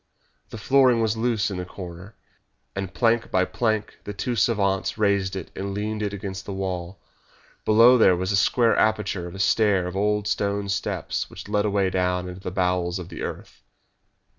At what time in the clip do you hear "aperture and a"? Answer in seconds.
8.75-9.39